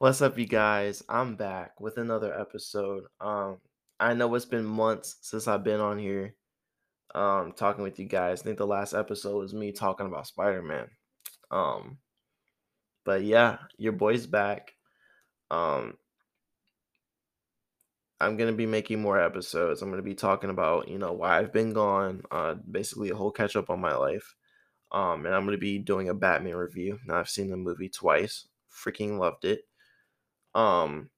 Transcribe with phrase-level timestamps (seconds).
[0.00, 1.02] What's up, you guys?
[1.08, 3.02] I'm back with another episode.
[3.20, 3.58] Um,
[3.98, 6.36] I know it's been months since I've been on here,
[7.16, 8.40] um, talking with you guys.
[8.40, 10.86] I think the last episode was me talking about Spider-Man.
[11.50, 11.98] Um,
[13.04, 14.72] but yeah, your boy's back.
[15.50, 15.94] Um,
[18.20, 19.82] I'm gonna be making more episodes.
[19.82, 23.32] I'm gonna be talking about, you know, why I've been gone, uh, basically a whole
[23.32, 24.36] catch up on my life.
[24.92, 27.00] Um, and I'm gonna be doing a Batman review.
[27.04, 29.62] Now I've seen the movie twice, freaking loved it.
[30.58, 31.10] Um,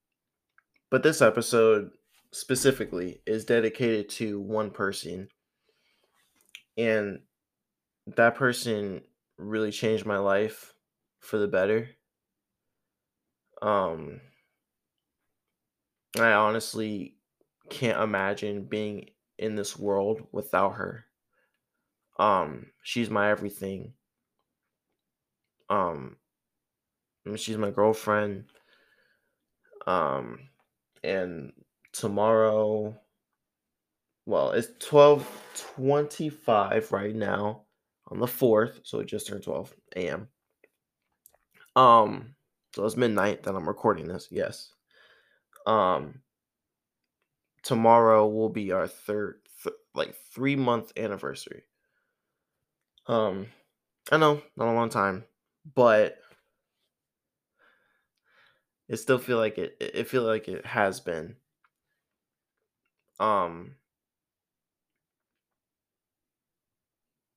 [0.90, 1.92] but this episode
[2.30, 5.28] specifically is dedicated to one person,
[6.76, 7.20] and
[8.06, 9.00] that person
[9.38, 10.74] really changed my life
[11.20, 11.88] for the better.
[13.62, 14.20] Um,
[16.18, 17.14] I honestly
[17.70, 21.06] can't imagine being in this world without her.
[22.18, 23.94] Um, she's my everything.
[25.70, 26.16] Um,
[27.36, 28.44] she's my girlfriend.
[29.86, 30.48] Um,
[31.02, 31.52] and
[31.92, 32.98] tomorrow,
[34.26, 35.26] well, it's twelve
[35.76, 37.62] twenty-five right now
[38.08, 40.28] on the fourth, so it just turned twelve a.m.
[41.76, 42.34] Um,
[42.74, 44.28] so it's midnight that I'm recording this.
[44.30, 44.72] Yes.
[45.66, 46.20] Um,
[47.62, 51.64] tomorrow will be our third, th- like three month anniversary.
[53.06, 53.46] Um,
[54.12, 55.24] I know, not a long time,
[55.74, 56.18] but
[58.90, 59.76] it still feel like it.
[59.80, 61.36] It feel like it has been.
[63.20, 63.76] Um,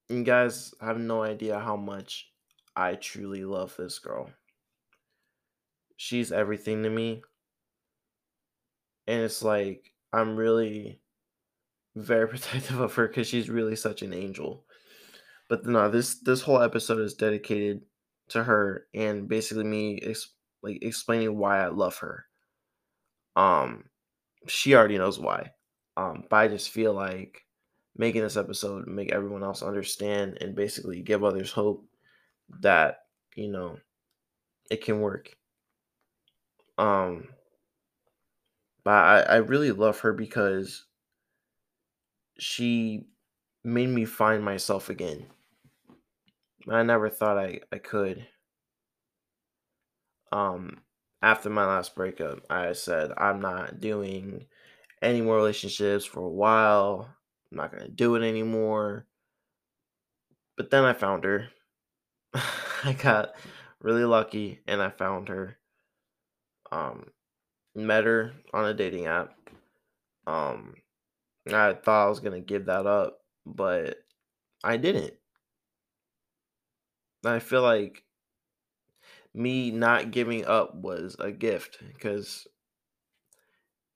[0.10, 2.32] you guys have no idea how much
[2.76, 4.32] I truly love this girl.
[5.96, 7.22] She's everything to me.
[9.06, 11.02] And it's like I'm really
[11.96, 14.66] very protective of her because she's really such an angel.
[15.50, 17.82] But no, this this whole episode is dedicated
[18.30, 19.98] to her and basically me
[20.64, 22.26] like explaining why I love her.
[23.36, 23.86] Um,
[24.48, 25.52] she already knows why.
[25.98, 27.46] Um, but I just feel like
[27.96, 31.86] making this episode make everyone else understand and basically give others hope
[32.62, 33.06] that
[33.36, 33.78] you know
[34.72, 35.36] it can work.
[36.78, 37.28] Um,
[38.84, 40.86] but I, I really love her because
[42.40, 43.06] she
[43.64, 45.28] made me find myself again.
[46.70, 48.26] I never thought I, I could.
[50.34, 50.82] Um,
[51.22, 54.46] after my last breakup, I said I'm not doing
[55.00, 57.08] any more relationships for a while.
[57.52, 59.06] I'm not gonna do it anymore.
[60.58, 61.50] But then I found her.
[62.34, 63.36] I got
[63.80, 65.60] really lucky and I found her.
[66.72, 67.12] Um,
[67.76, 69.36] met her on a dating app.
[70.26, 70.74] Um,
[71.48, 73.98] I thought I was gonna give that up, but
[74.64, 75.14] I didn't.
[77.24, 78.04] I feel like
[79.34, 82.48] me not giving up was a gift because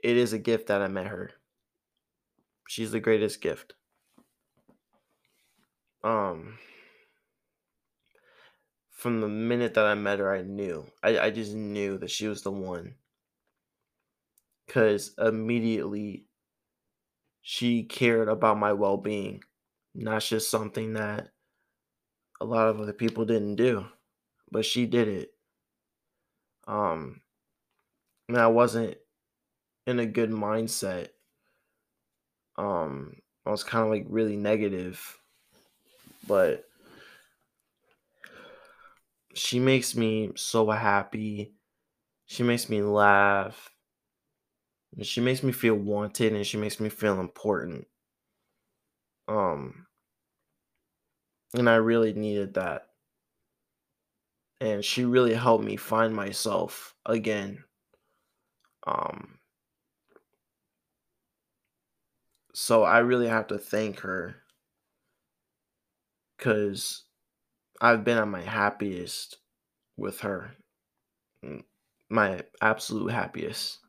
[0.04, 1.32] it is a gift that I met her.
[2.68, 3.74] She's the greatest gift.
[6.04, 6.58] Um,
[8.92, 10.88] from the minute that I met her, I knew.
[11.04, 12.96] I, I just knew that she was the one.
[14.66, 16.26] Because immediately
[17.42, 19.44] she cared about my well being,
[19.96, 21.30] not just something that
[22.42, 23.86] a lot of other people didn't do,
[24.52, 25.34] but she did it.
[26.68, 27.22] Um,
[28.28, 28.98] and I wasn't
[29.88, 31.10] in a good mindset.
[32.58, 35.20] Um, I was kind of like really negative,
[36.28, 36.66] but
[39.34, 41.54] she makes me so happy.
[42.26, 43.72] She makes me laugh.
[45.02, 47.88] She makes me feel wanted and she makes me feel important.
[49.28, 49.88] Um
[51.54, 52.87] and I really needed that.
[54.60, 57.64] And she really helped me find myself again.
[58.86, 59.40] Um
[62.54, 64.38] so I really have to thank her
[66.38, 67.04] cuz
[67.80, 69.38] I've been at my happiest
[69.98, 70.56] with her.
[72.10, 73.80] My absolute happiest.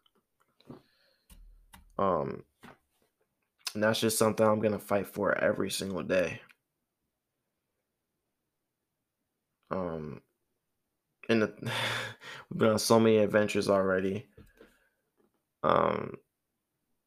[1.98, 2.44] Um,
[3.74, 6.40] and that's just something I'm gonna fight for every single day.
[9.70, 10.22] Um,
[11.28, 11.52] and the,
[12.50, 14.26] we've been on so many adventures already.
[15.62, 16.14] Um,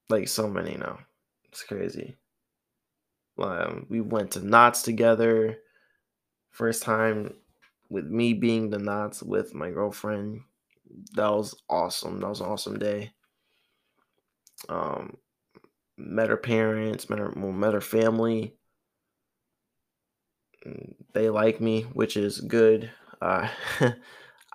[0.09, 1.00] like so many now.
[1.50, 2.18] It's crazy.
[3.38, 5.57] Um, we went to Knott's together.
[6.50, 7.33] First time
[7.89, 10.41] with me being the Knott's with my girlfriend.
[11.13, 12.19] That was awesome.
[12.19, 13.12] That was an awesome day.
[14.69, 15.17] Um,
[15.97, 18.56] met her parents, met her, well, met her family.
[20.65, 22.91] Mm, they like me, which is good.
[23.21, 23.47] Uh,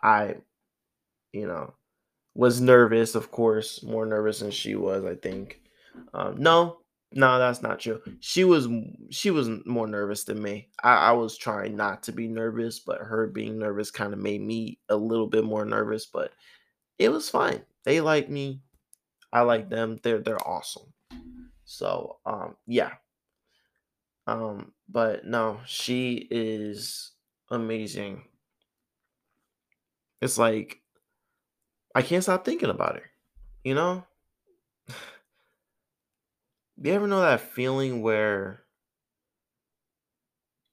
[0.02, 0.36] I,
[1.32, 1.74] you know,
[2.34, 5.60] was nervous, of course, more nervous than she was, I think.
[6.12, 6.78] Um, no,
[7.12, 8.02] no, that's not true.
[8.20, 8.68] She was
[9.10, 10.68] she was more nervous than me.
[10.82, 14.42] I, I was trying not to be nervous, but her being nervous kind of made
[14.42, 16.06] me a little bit more nervous.
[16.06, 16.32] But
[16.98, 17.62] it was fine.
[17.84, 18.60] They like me.
[19.32, 19.98] I like them.
[20.02, 20.92] They're they're awesome.
[21.64, 22.92] So um yeah.
[24.26, 27.12] Um, but no, she is
[27.50, 28.24] amazing.
[30.20, 30.80] It's like
[31.94, 33.10] I can't stop thinking about her.
[33.64, 34.04] You know?
[36.82, 38.62] you ever know that feeling where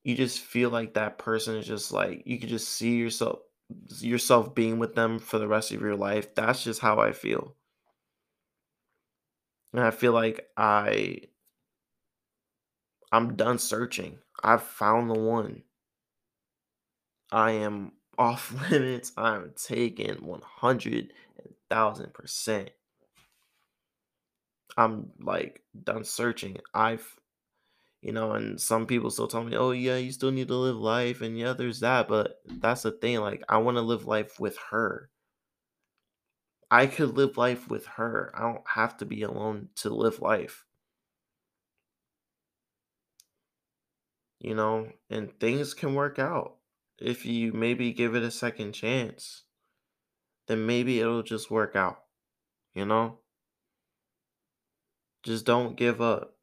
[0.04, 3.40] you just feel like that person is just like you could just see yourself
[4.00, 6.36] yourself being with them for the rest of your life.
[6.36, 7.56] That's just how I feel.
[9.72, 11.22] And I feel like I
[13.12, 14.20] I'm done searching.
[14.44, 15.64] I've found the one.
[17.32, 19.12] I am off limits.
[19.18, 22.70] I'm taking 100,000%.
[24.76, 26.58] I'm like done searching.
[26.74, 27.16] I've,
[28.02, 30.78] you know, and some people still tell me, oh, yeah, you still need to live
[30.78, 31.22] life.
[31.22, 32.08] And yeah, there's that.
[32.08, 33.20] But that's the thing.
[33.20, 35.10] Like, I want to live life with her.
[36.72, 38.32] I could live life with her.
[38.36, 40.66] I don't have to be alone to live life.
[44.40, 46.58] You know, and things can work out
[47.00, 49.44] if you maybe give it a second chance.
[50.48, 52.04] Then maybe it'll just work out.
[52.74, 53.20] You know?
[55.24, 56.36] Just don't give up.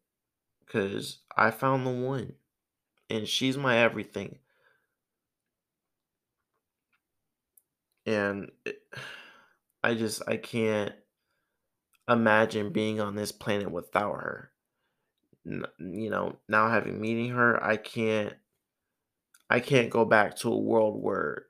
[0.64, 2.34] Because I found the one.
[3.08, 4.38] And she's my everything.
[8.06, 8.50] And
[9.82, 10.92] I just, I can't
[12.08, 14.50] imagine being on this planet without her.
[15.44, 18.34] You know, now having meeting her, I can't,
[19.50, 21.46] I can't go back to a world where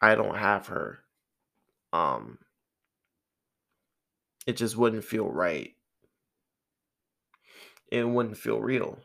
[0.00, 1.00] I don't have her.
[1.92, 2.38] Um,
[4.46, 5.76] it just wouldn't feel right
[7.90, 8.98] it wouldn't feel real.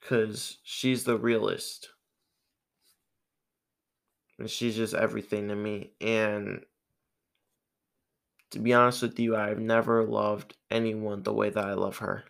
[0.00, 1.90] Because she's the realist.
[4.38, 5.92] And she's just everything to me.
[6.00, 6.64] And
[8.50, 12.24] to be honest with you, I've never loved anyone the way that I love her.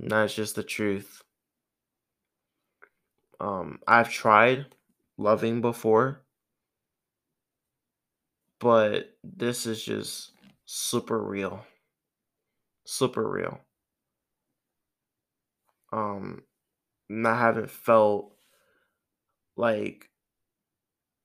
[0.00, 1.22] That's just the truth.
[3.40, 4.66] Um, I've tried
[5.16, 6.22] loving before,
[8.58, 10.32] but this is just
[10.64, 11.64] super real
[12.84, 13.60] super real.
[15.92, 16.42] Um,
[17.10, 18.34] and I haven't felt
[19.56, 20.10] like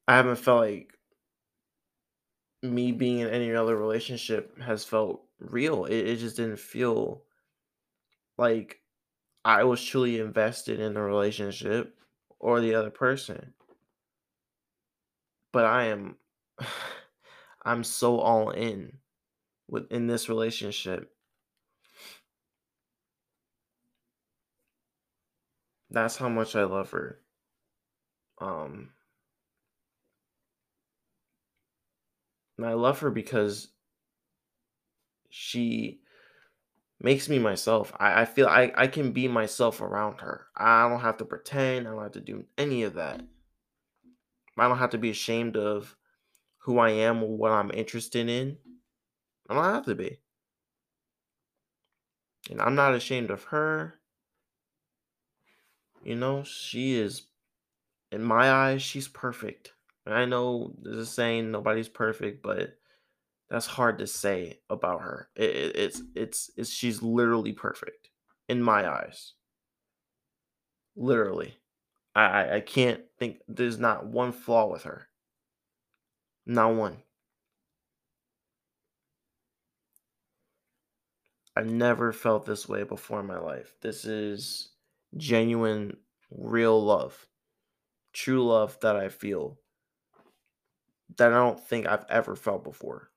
[0.08, 0.98] I haven't felt like
[2.62, 5.86] me being in any other relationship has felt real.
[5.86, 7.24] It, it just didn't feel
[8.44, 8.82] like
[9.46, 11.96] I was truly invested in the relationship
[12.40, 13.54] or the other person.
[15.54, 16.18] But I am
[17.66, 18.98] I'm so all in
[19.70, 21.14] within this relationship
[25.90, 27.20] That's how much I love her.
[28.40, 28.90] Um
[32.58, 33.70] and I love her because
[35.30, 36.03] she
[37.04, 37.94] makes me myself.
[38.00, 40.48] I, I feel I, I can be myself around her.
[40.56, 41.88] I don't have to pretend.
[41.88, 43.22] I don't have to do any of that.
[44.58, 45.96] I don't have to be ashamed of
[46.60, 48.58] who I am or what I'm interested in.
[49.50, 50.20] I don't have to be.
[52.50, 54.00] And I'm not ashamed of her.
[56.04, 57.24] You know, she is,
[58.12, 59.74] in my eyes, she's perfect.
[60.06, 62.78] I know there's a saying nobody's perfect, but
[63.54, 65.30] that's hard to say about her.
[65.36, 68.10] It, it, it's, it's, it's, she's literally perfect
[68.50, 69.34] in my eyes.
[70.96, 71.54] Literally.
[72.16, 75.08] I, I, I can't think, there's not one flaw with her.
[76.48, 76.98] Not one.
[81.56, 83.76] I've never felt this way before in my life.
[83.84, 84.72] This is
[85.16, 85.98] genuine,
[86.32, 87.28] real love,
[88.14, 89.60] true love that I feel
[91.18, 93.12] that I don't think I've ever felt before.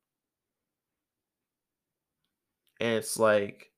[2.80, 3.73] And it's like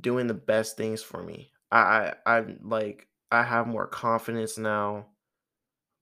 [0.00, 1.50] doing the best things for me.
[1.70, 5.08] I I I'm like I have more confidence now.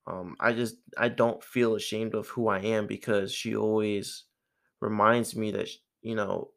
[0.06, 4.24] Um I just I don't feel ashamed of who I am because she always
[4.80, 5.68] reminds me that
[6.02, 6.52] you know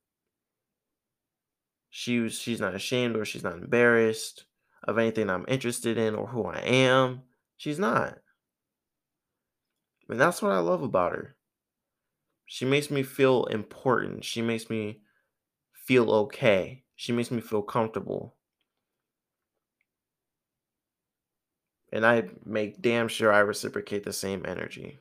[1.89, 4.45] she was she's not ashamed or she's not embarrassed
[4.83, 7.23] of anything I'm interested in or who I am.
[7.57, 8.19] She's not.
[10.09, 11.37] And that's what I love about her.
[12.49, 14.25] She makes me feel important.
[14.25, 15.01] She makes me
[15.73, 16.83] feel okay.
[16.95, 18.37] She makes me feel comfortable.
[21.91, 24.99] And I make damn sure I reciprocate the same energy.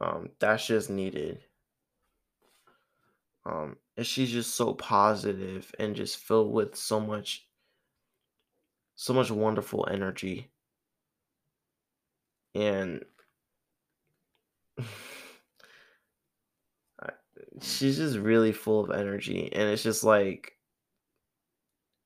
[0.00, 1.44] Um, that's just needed.
[3.44, 7.46] Um, and she's just so positive and just filled with so much,
[8.94, 10.52] so much wonderful energy.
[12.54, 13.04] And
[17.62, 19.50] she's just really full of energy.
[19.52, 20.52] And it's just like,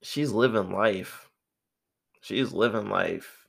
[0.02, 1.28] she's living life.
[2.20, 3.46] She's living life.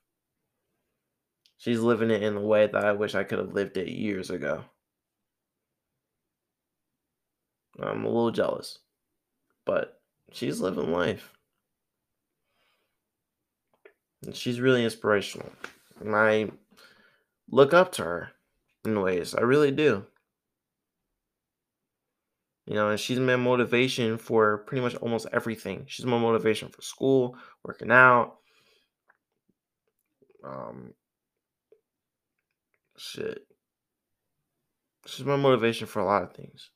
[1.57, 4.29] She's living it in a way that I wish I could have lived it years
[4.29, 4.63] ago.
[7.79, 8.79] I'm a little jealous,
[9.65, 9.99] but
[10.31, 11.33] she's living life.
[14.23, 15.51] And she's really inspirational.
[15.99, 16.51] And I
[17.49, 18.31] look up to her
[18.85, 19.35] in ways.
[19.35, 20.05] I really do.
[22.65, 25.85] You know, and she's my motivation for pretty much almost everything.
[25.87, 28.37] She's my motivation for school, working out,
[30.43, 30.93] um,
[32.97, 33.45] shit.
[35.05, 36.71] She's my motivation for a lot of things.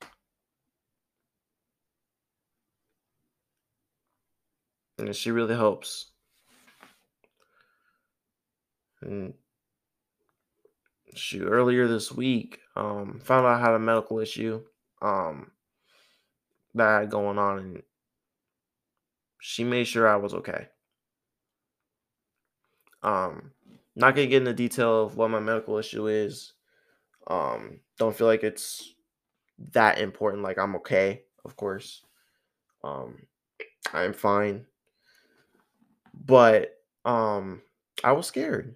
[5.00, 6.12] And she really helps.
[9.01, 9.34] And
[11.16, 14.63] she earlier this week, um, found out I had a medical issue,
[15.01, 15.51] um,
[16.75, 17.84] that I had going on, and
[19.39, 20.68] she made sure I was okay.
[23.01, 23.51] Um,
[23.96, 26.54] not gonna get into detail of what my medical issue is.
[27.28, 28.94] Um, don't feel like it's
[29.74, 30.44] that important.
[30.44, 32.04] Like I'm okay, of course.
[32.84, 33.28] Um,
[33.94, 34.66] I'm fine.
[36.13, 36.75] But
[37.06, 37.62] um,
[38.04, 38.75] I was scared.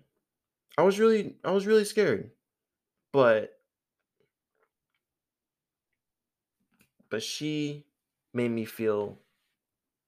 [0.78, 2.32] I was really, I was really scared.
[3.12, 3.60] But
[7.10, 7.86] but she
[8.34, 9.20] made me feel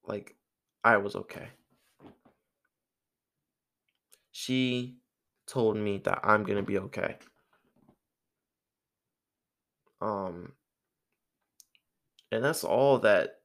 [0.07, 0.35] like
[0.83, 1.49] I was okay.
[4.31, 4.97] She
[5.45, 7.17] told me that I'm going to be okay.
[10.01, 10.53] Um
[12.31, 13.41] and that's all that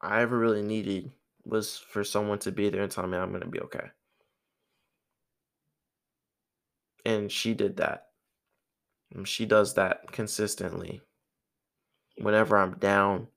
[0.00, 1.12] I ever really needed
[1.44, 3.90] was for someone to be there and tell me I'm going to be okay.
[7.04, 8.08] And she did that.
[9.24, 11.02] She does that consistently.
[12.18, 13.28] Whenever I'm down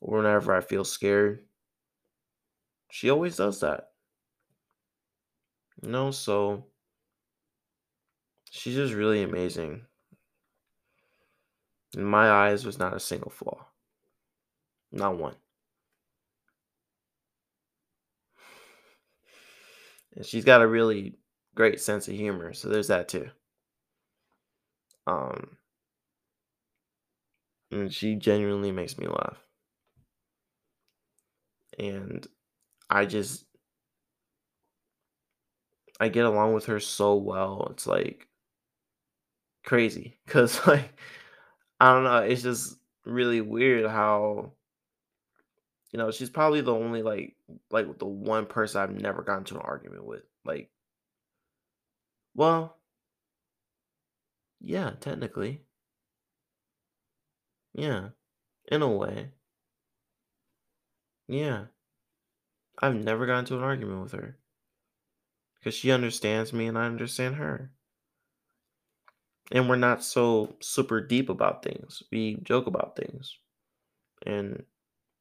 [0.00, 1.44] or whenever I feel scared,
[2.90, 3.90] she always does that.
[5.82, 6.66] You know, so
[8.50, 9.86] she's just really amazing.
[11.96, 13.66] In my eyes, was not a single flaw.
[14.92, 15.36] Not one.
[20.14, 21.16] And she's got a really
[21.60, 23.28] great sense of humor, so there's that too.
[25.06, 25.58] Um
[27.70, 29.44] and she genuinely makes me laugh.
[31.78, 32.26] And
[32.90, 33.46] I just
[36.00, 37.68] I get along with her so well.
[37.70, 38.26] It's like
[39.64, 40.92] crazy cuz like
[41.80, 44.52] I don't know, it's just really weird how
[45.92, 47.36] you know, she's probably the only like
[47.70, 50.22] like the one person I've never gotten to an argument with.
[50.44, 50.70] Like
[52.34, 52.76] well,
[54.60, 55.64] yeah, technically.
[57.72, 58.10] Yeah,
[58.70, 59.32] in a way.
[61.28, 61.68] Yeah.
[62.80, 64.40] I've never gotten into an argument with her
[65.54, 67.72] because she understands me and I understand her.
[69.52, 72.02] And we're not so super deep about things.
[72.10, 73.38] We joke about things.
[74.26, 74.64] And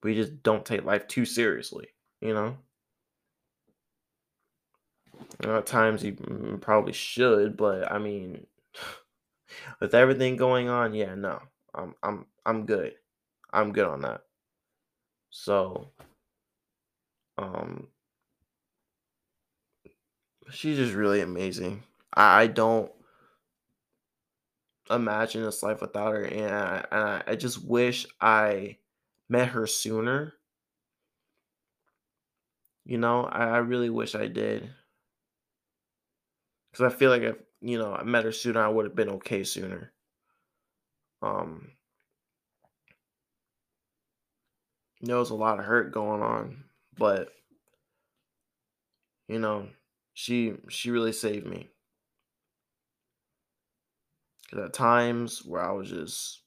[0.04, 1.90] we just don't take life too seriously,
[2.22, 2.58] you know?
[5.42, 8.46] You know, At times you mm, probably should, but I mean,
[9.80, 11.42] with everything going on, yeah, no.
[11.74, 12.96] I'm I'm I'm good.
[13.54, 14.24] I'm good on that.
[15.32, 15.92] So,
[17.38, 17.88] um
[20.52, 21.84] she's just really amazing.
[22.14, 22.92] I, I don't
[24.90, 28.78] imagine this life without her and I, and I, I just wish I
[29.30, 30.34] met her sooner.
[32.84, 34.70] You know, I, I really wish I did.
[36.72, 39.10] Because I feel like if, you know, I met her sooner, I would have been
[39.10, 39.94] okay sooner.
[41.22, 41.72] Um,
[45.02, 46.64] there was a lot of hurt going on,
[46.98, 47.34] but
[49.28, 49.70] you know,
[50.14, 51.70] she she really saved me.
[54.44, 56.44] Because at times where I was just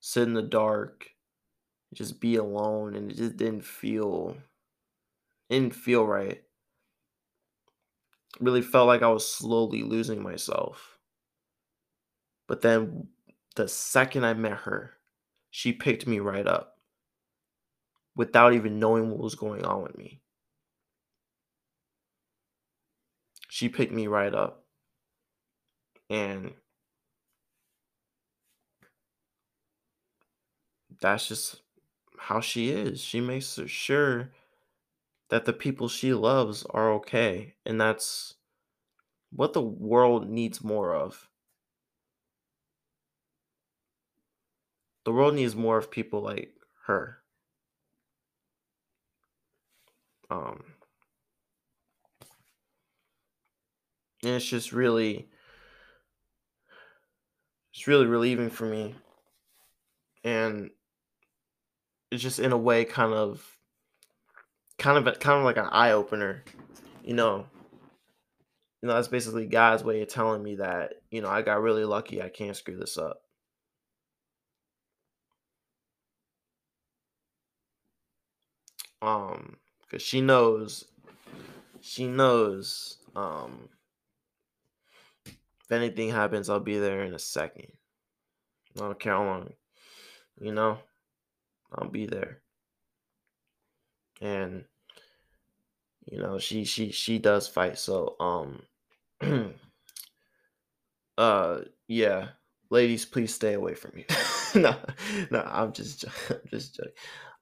[0.00, 1.10] sit in the dark,
[1.94, 4.38] just be alone, and it just didn't feel
[5.48, 6.43] didn't feel right.
[8.40, 10.98] Really felt like I was slowly losing myself.
[12.46, 13.08] But then
[13.56, 14.94] the second I met her,
[15.50, 16.78] she picked me right up
[18.16, 20.20] without even knowing what was going on with me.
[23.54, 24.64] she picked me right up.
[26.10, 26.54] And
[31.00, 31.62] that's just
[32.18, 33.00] how she is.
[33.00, 34.32] She makes sure
[35.30, 37.54] that the people she loves are okay.
[37.64, 38.34] And that's
[39.30, 41.28] what the world needs more of.
[45.04, 46.54] The world needs more of people like
[46.86, 47.18] her.
[50.30, 50.64] Um,
[54.22, 55.28] and it's just really,
[57.72, 58.94] it's really relieving for me.
[60.22, 60.70] And
[62.10, 63.53] it's just in a way kind of,
[64.84, 66.44] kind of, kind of like an eye opener,
[67.02, 67.46] you know.
[68.82, 71.86] You know, that's basically God's way of telling me that, you know, I got really
[71.86, 72.20] lucky.
[72.20, 73.22] I can't screw this up.
[79.00, 80.84] Um, because she knows,
[81.80, 83.70] she knows, um,
[85.24, 87.68] if anything happens, I'll be there in a second.
[88.76, 89.54] I don't care how long,
[90.38, 90.76] you know,
[91.72, 92.42] I'll be there.
[94.20, 94.64] And
[96.06, 97.78] you know, she she she does fight.
[97.78, 98.62] So um,
[101.18, 102.28] uh, yeah,
[102.70, 104.06] ladies, please stay away from me.
[104.54, 104.76] no,
[105.30, 106.92] no, I'm just I'm just joking.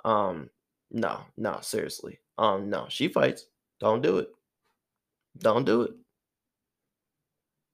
[0.04, 0.50] Um,
[0.90, 2.18] no, no, seriously.
[2.38, 3.46] Um, no, she fights.
[3.80, 4.28] Don't do it.
[5.38, 5.92] Don't do it.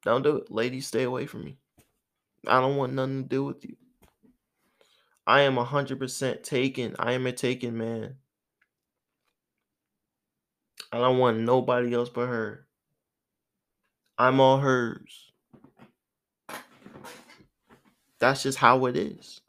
[0.04, 0.50] Don't do it.
[0.50, 1.58] Ladies, stay away from me.
[2.46, 3.76] I don't want nothing to do with you.
[5.26, 6.96] I am 100% taken.
[6.98, 8.14] I am a taken man.
[10.92, 12.66] I don't want nobody else but her.
[14.18, 15.32] I'm all hers.
[18.18, 19.40] That's just how it is.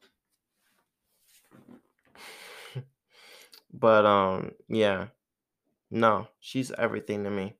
[3.74, 5.08] but um yeah.
[5.92, 7.56] No, she's everything to me.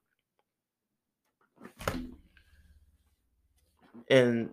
[4.10, 4.52] And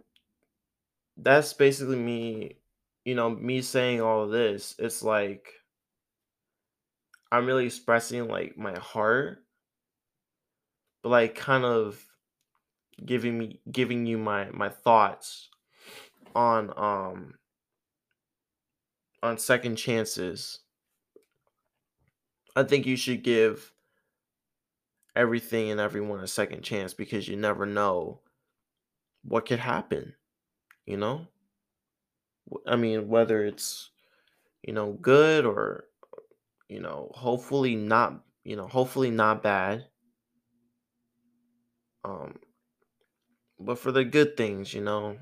[1.16, 2.59] that's basically me,
[3.05, 4.74] you know, me saying all this.
[4.79, 5.48] It's like
[7.30, 9.44] I'm really expressing like my heart,
[11.02, 12.04] but like kind of
[13.04, 15.50] giving me giving you my my thoughts
[16.34, 17.34] on um
[19.22, 20.60] on second chances.
[22.56, 23.72] I think you should give
[25.16, 28.22] everything and everyone a second chance because you never know
[29.22, 30.14] what could happen,
[30.86, 31.28] you know?
[32.66, 33.90] I mean, whether it's,
[34.62, 35.88] you know, good or,
[36.68, 39.87] you know, hopefully not, you know, hopefully not bad.
[42.05, 42.38] Um,
[43.59, 45.18] but for the good things, you know,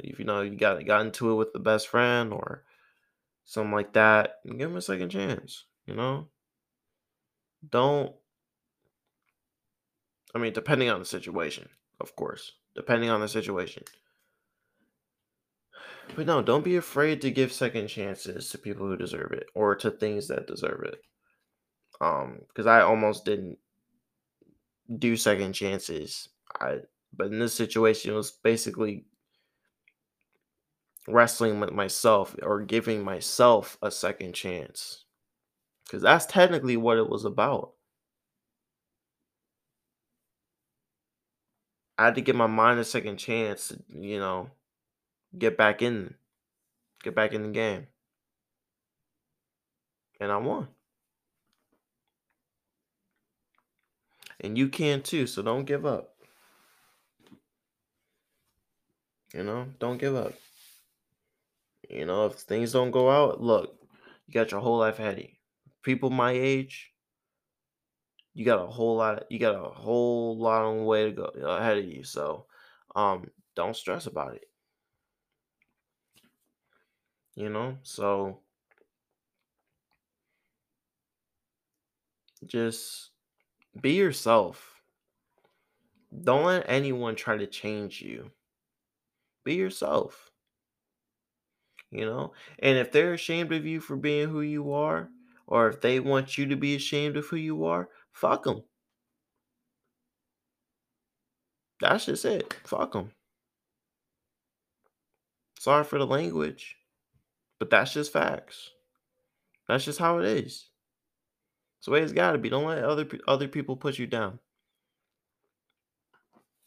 [0.00, 2.64] if you know you got got into it with the best friend or
[3.44, 5.64] something like that, give them a second chance.
[5.86, 6.28] You know,
[7.68, 8.14] don't.
[10.34, 11.68] I mean, depending on the situation,
[12.00, 13.84] of course, depending on the situation.
[16.14, 19.74] But no, don't be afraid to give second chances to people who deserve it or
[19.76, 21.00] to things that deserve it.
[22.00, 23.58] Um, because I almost didn't
[24.98, 26.28] do second chances.
[26.60, 26.78] I
[27.14, 29.04] but in this situation it was basically
[31.08, 35.04] wrestling with myself or giving myself a second chance.
[35.84, 37.72] Because that's technically what it was about.
[41.98, 44.50] I had to give my mind a second chance you know,
[45.36, 46.14] get back in,
[47.02, 47.86] get back in the game.
[50.20, 50.68] And I won.
[54.40, 56.14] And you can too, so don't give up.
[59.32, 60.34] You know, don't give up.
[61.88, 63.74] You know, if things don't go out, look,
[64.26, 65.30] you got your whole life ahead of you.
[65.82, 66.92] People my age,
[68.34, 69.24] you got a whole lot.
[69.30, 72.04] You got a whole long way to go ahead of you.
[72.04, 72.46] So,
[72.94, 74.44] um, don't stress about it.
[77.34, 78.40] You know, so
[82.46, 83.10] just
[83.80, 84.82] be yourself.
[86.22, 88.30] Don't let anyone try to change you.
[89.44, 90.30] Be yourself.
[91.90, 92.32] You know?
[92.58, 95.08] And if they're ashamed of you for being who you are,
[95.46, 98.62] or if they want you to be ashamed of who you are, fuck them.
[101.80, 102.54] That's just it.
[102.64, 103.12] Fuck them.
[105.58, 106.76] Sorry for the language,
[107.62, 108.70] but that's just facts.
[109.68, 110.68] That's just how it is.
[111.78, 112.48] It's the way it's got to be.
[112.48, 114.40] Don't let other other people put you down,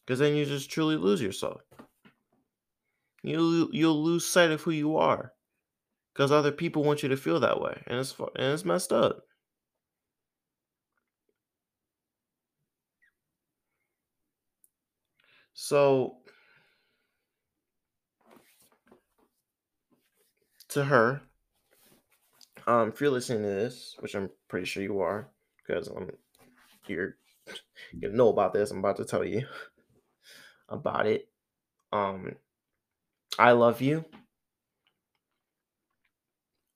[0.06, 1.60] because then you just truly lose yourself.
[3.24, 5.34] You you'll lose sight of who you are,
[6.14, 9.24] because other people want you to feel that way, and it's and it's messed up.
[15.54, 16.20] So
[20.76, 21.22] to her,
[22.68, 25.30] um, if you're listening to this, which I'm pretty sure you are,
[25.66, 26.12] because I'm
[26.88, 27.16] you're
[27.94, 29.46] you know about this, I'm about to tell you
[30.70, 31.30] about it.
[31.94, 32.36] Um,
[33.40, 34.06] I love you.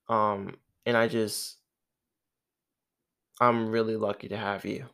[0.08, 1.58] Um, and I just
[3.42, 4.86] I'm really lucky to have you.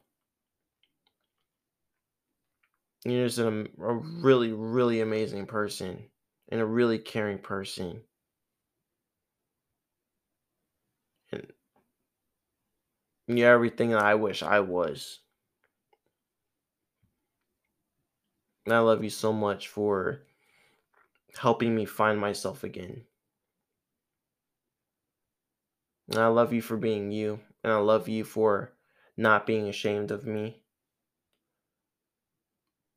[3.05, 6.09] You're just a really, really amazing person
[6.49, 8.01] and a really caring person.
[13.27, 15.19] You're everything I wish I was.
[18.65, 20.21] And I love you so much for
[21.37, 23.03] helping me find myself again.
[26.09, 27.39] And I love you for being you.
[27.63, 28.73] And I love you for
[29.17, 30.61] not being ashamed of me.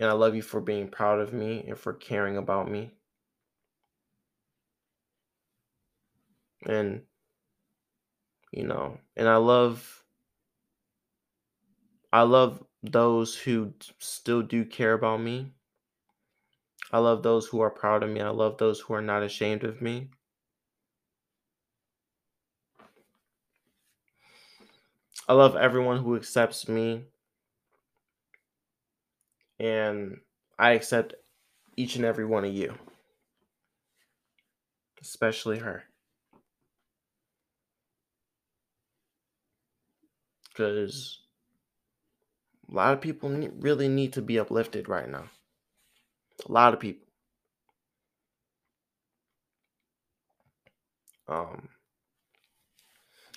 [0.01, 2.93] And I love you for being proud of me and for caring about me.
[6.67, 7.03] And,
[8.53, 10.05] you know, and I love,
[12.13, 15.53] I love those who still do care about me.
[16.93, 18.21] I love those who are proud of me.
[18.21, 20.11] I love those who are not ashamed of me.
[25.29, 27.05] I love everyone who accepts me
[29.61, 30.21] and
[30.59, 31.15] I accept
[31.77, 32.75] each and every one of you,
[35.01, 35.85] especially her.
[40.53, 41.21] Because
[42.71, 45.25] a lot of people really need to be uplifted right now.
[46.47, 47.07] A lot of people.
[51.29, 51.69] Um,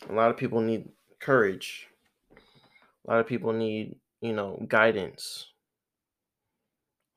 [0.10, 0.90] a lot of people need
[1.20, 1.88] courage.
[3.06, 5.48] A lot of people need, you know, guidance.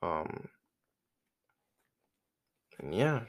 [0.01, 0.49] Um,
[2.79, 3.21] and yeah.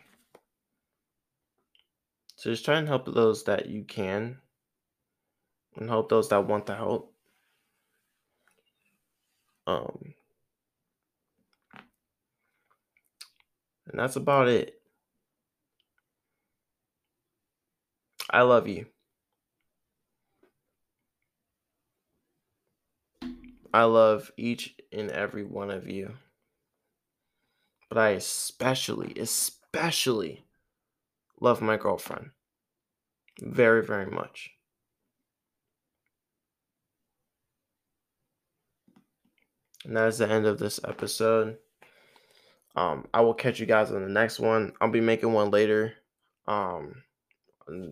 [2.36, 4.38] So just try and help those that you can
[5.76, 7.15] and help those that want the help.
[9.66, 10.14] Um,
[13.86, 14.80] and that's about it.
[18.30, 18.86] I love you.
[23.72, 26.16] I love each and every one of you.
[27.88, 30.44] But I especially, especially
[31.40, 32.32] love my girlfriend.
[33.40, 34.55] Very, very much.
[39.86, 41.58] And that is the end of this episode.
[42.74, 44.72] Um, I will catch you guys on the next one.
[44.80, 45.94] I'll be making one later.
[46.46, 47.02] Um,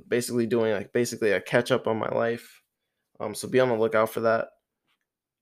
[0.08, 2.62] basically doing like basically a catch up on my life.
[3.20, 4.48] Um, so be on the lookout for that.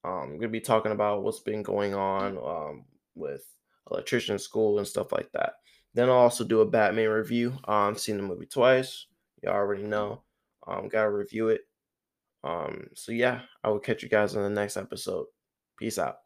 [0.04, 2.84] Um, I'm gonna be talking about what's been going on um,
[3.14, 3.44] with
[3.90, 5.54] electrician school and stuff like that.
[5.94, 7.54] Then I'll also do a Batman review.
[7.64, 9.06] Um, seen the movie twice.
[9.42, 10.22] You already know.
[10.66, 11.62] Um, gotta review it.
[12.44, 15.26] Um, so yeah, I will catch you guys on the next episode.
[15.78, 16.21] Peace out.